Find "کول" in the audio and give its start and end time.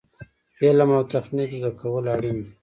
1.79-2.05